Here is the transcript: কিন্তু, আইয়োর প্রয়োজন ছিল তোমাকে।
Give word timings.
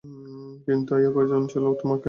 কিন্তু, 0.67 0.89
আইয়োর 0.95 1.13
প্রয়োজন 1.13 1.41
ছিল 1.47 1.63
তোমাকে। 1.73 1.99